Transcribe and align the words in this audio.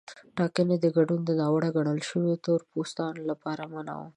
ټاکنو 0.37 0.75
کې 0.81 0.89
ګډون 0.97 1.21
د 1.25 1.31
ناوړه 1.41 1.69
ګڼل 1.77 1.99
شویو 2.09 2.35
تور 2.45 2.59
پوستانو 2.71 3.21
لپاره 3.31 3.63
منع 3.73 3.95
و. 3.99 4.03